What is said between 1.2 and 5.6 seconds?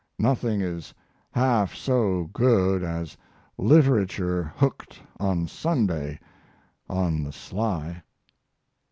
half so good as literature hooked on